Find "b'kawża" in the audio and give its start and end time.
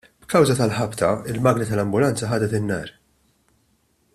0.25-0.53